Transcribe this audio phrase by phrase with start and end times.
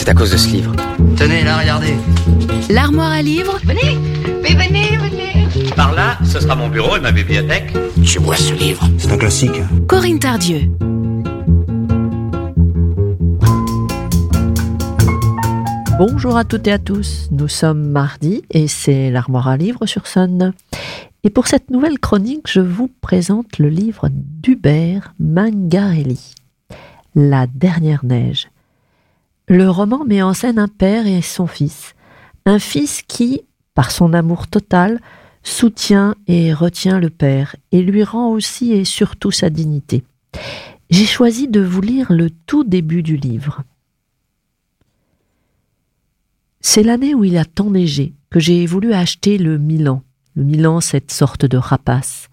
[0.00, 0.72] C'est à cause de ce livre.
[1.14, 1.92] Tenez, là, regardez.
[2.70, 3.98] L'armoire à livres Venez,
[4.42, 5.70] mais venez, venez.
[5.76, 7.74] Par là, ce sera mon bureau et ma bibliothèque.
[8.02, 8.82] Je bois ce livre.
[8.96, 9.60] C'est un classique.
[9.86, 10.70] Corinne Tardieu.
[15.98, 20.06] Bonjour à toutes et à tous, nous sommes mardi et c'est l'armoire à livres sur
[20.06, 20.54] Sun.
[21.24, 26.36] Et pour cette nouvelle chronique, je vous présente le livre d'Hubert Mangarelli,
[27.14, 28.48] La dernière neige.
[29.50, 31.96] Le roman met en scène un père et son fils,
[32.46, 33.40] un fils qui,
[33.74, 35.00] par son amour total,
[35.42, 40.04] soutient et retient le père et lui rend aussi et surtout sa dignité.
[40.88, 43.64] J'ai choisi de vous lire le tout début du livre.
[46.60, 50.04] C'est l'année où il a tant neigé que j'ai voulu acheter le Milan.
[50.36, 52.29] Le Milan, cette sorte de rapace.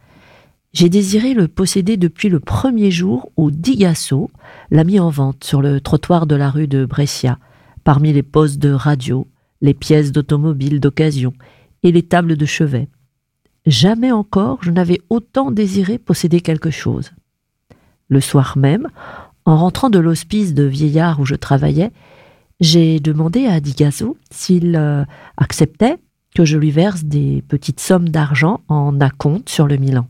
[0.73, 4.29] J'ai désiré le posséder depuis le premier jour où Digasso
[4.69, 7.39] l'a mis en vente sur le trottoir de la rue de Brescia,
[7.83, 9.27] parmi les postes de radio,
[9.61, 11.33] les pièces d'automobile d'occasion
[11.83, 12.89] et les tables de chevet.
[13.65, 17.11] Jamais encore je n'avais autant désiré posséder quelque chose.
[18.09, 18.87] Le soir même,
[19.45, 21.91] en rentrant de l'hospice de vieillard où je travaillais,
[22.59, 25.05] j'ai demandé à Digazo s'il euh,
[25.37, 25.97] acceptait
[26.35, 30.07] que je lui verse des petites sommes d'argent en acompte sur le Milan.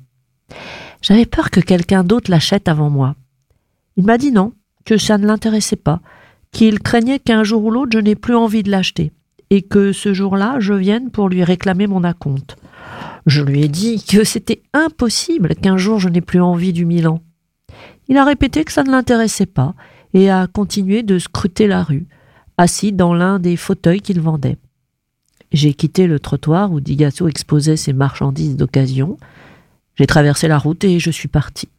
[1.02, 3.16] J'avais peur que quelqu'un d'autre l'achète avant moi.
[3.96, 4.54] Il m'a dit non,
[4.86, 6.02] que ça ne l'intéressait pas,
[6.52, 9.12] qu'il craignait qu'un jour ou l'autre je n'ai plus envie de l'acheter,
[9.50, 12.58] et que ce jour-là je vienne pour lui réclamer mon acompte.
[13.26, 17.22] Je lui ai dit que c'était impossible qu'un jour je n'ai plus envie du Milan.
[18.08, 19.76] Il a répété que ça ne l'intéressait pas,
[20.14, 22.08] et a continué de scruter la rue,
[22.58, 24.58] assis dans l'un des fauteuils qu'il vendait.
[25.52, 29.18] J'ai quitté le trottoir où Digasso exposait ses marchandises d'occasion.
[29.98, 31.70] J'ai traversé la route et je suis parti.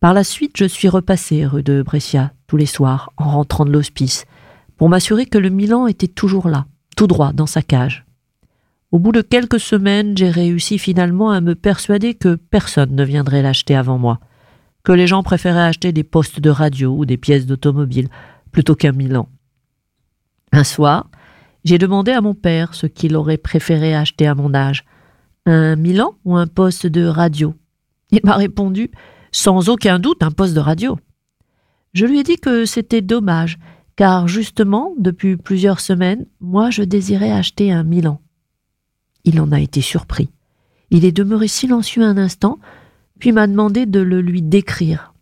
[0.00, 3.72] Par la suite, je suis repassé rue de Brescia tous les soirs en rentrant de
[3.72, 4.24] l'hospice
[4.76, 8.06] pour m'assurer que le Milan était toujours là, tout droit dans sa cage.
[8.90, 13.42] Au bout de quelques semaines, j'ai réussi finalement à me persuader que personne ne viendrait
[13.42, 14.20] l'acheter avant moi,
[14.82, 18.08] que les gens préféraient acheter des postes de radio ou des pièces d'automobile
[18.52, 19.28] plutôt qu'un Milan.
[20.52, 21.10] Un soir,
[21.64, 24.84] j'ai demandé à mon père ce qu'il aurait préféré acheter à mon âge,
[25.48, 27.54] un Milan ou un poste de radio?
[28.10, 28.90] Il m'a répondu
[29.32, 30.98] sans aucun doute un poste de radio.
[31.94, 33.58] Je lui ai dit que c'était dommage,
[33.96, 38.20] car justement, depuis plusieurs semaines, moi je désirais acheter un Milan.
[39.24, 40.30] Il en a été surpris.
[40.90, 42.58] Il est demeuré silencieux un instant,
[43.18, 45.12] puis m'a demandé de le lui décrire,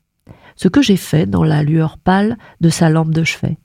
[0.55, 3.59] ce que j'ai fait dans la lueur pâle de sa lampe de chevet.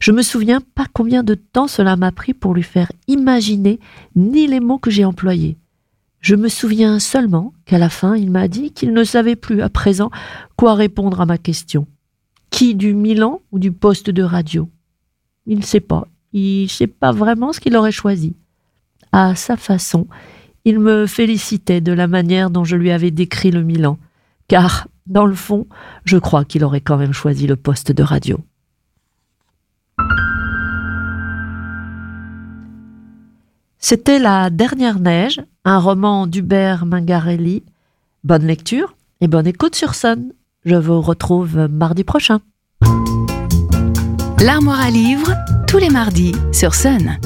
[0.00, 3.78] Je me souviens pas combien de temps cela m'a pris pour lui faire imaginer
[4.16, 5.56] ni les mots que j'ai employés.
[6.24, 9.68] Je me souviens seulement qu'à la fin il m'a dit qu'il ne savait plus à
[9.68, 10.10] présent
[10.56, 11.86] quoi répondre à ma question.
[12.48, 14.70] Qui du Milan ou du poste de radio?
[15.44, 16.08] Il ne sait pas.
[16.32, 18.34] Il ne sait pas vraiment ce qu'il aurait choisi.
[19.12, 20.06] À sa façon,
[20.64, 23.98] il me félicitait de la manière dont je lui avais décrit le Milan,
[24.48, 25.66] car, dans le fond,
[26.06, 28.40] je crois qu'il aurait quand même choisi le poste de radio.
[33.78, 37.62] C'était La dernière neige, un roman d'Hubert Mangarelli.
[38.22, 40.32] Bonne lecture et bonne écoute sur Sun.
[40.64, 42.40] Je vous retrouve mardi prochain.
[44.40, 45.32] L'armoire à livres,
[45.66, 47.18] tous les mardis sur Sun.